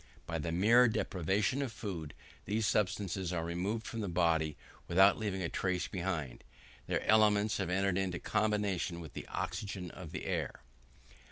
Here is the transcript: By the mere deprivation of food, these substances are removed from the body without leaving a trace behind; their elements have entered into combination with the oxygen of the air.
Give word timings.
By 0.25 0.39
the 0.39 0.51
mere 0.51 0.87
deprivation 0.87 1.61
of 1.61 1.71
food, 1.71 2.15
these 2.45 2.65
substances 2.65 3.31
are 3.31 3.45
removed 3.45 3.85
from 3.85 3.99
the 3.99 4.07
body 4.07 4.57
without 4.87 5.19
leaving 5.19 5.43
a 5.43 5.47
trace 5.47 5.87
behind; 5.87 6.43
their 6.87 7.05
elements 7.05 7.57
have 7.57 7.69
entered 7.69 7.99
into 7.99 8.17
combination 8.17 8.99
with 8.99 9.13
the 9.13 9.27
oxygen 9.27 9.91
of 9.91 10.11
the 10.11 10.25
air. 10.25 10.61